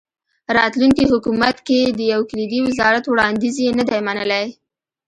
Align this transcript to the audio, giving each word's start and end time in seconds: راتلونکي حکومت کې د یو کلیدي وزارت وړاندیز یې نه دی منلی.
راتلونکي 0.57 1.03
حکومت 1.11 1.55
کې 1.67 1.79
د 1.87 1.99
یو 2.13 2.21
کلیدي 2.31 2.59
وزارت 2.67 3.03
وړاندیز 3.07 3.55
یې 3.63 3.69
نه 3.79 3.83
دی 3.89 3.99
منلی. 4.07 4.45